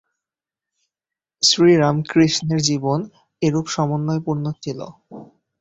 শ্রীরামকৃষ্ণের 1.43 2.59
জীবন 2.61 2.99
এরূপ 3.41 3.65
সমন্বয়পূর্ণ 3.67 4.45
ছিল। 4.63 4.79